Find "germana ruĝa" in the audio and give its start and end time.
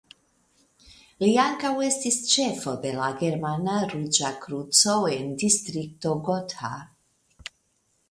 3.21-4.35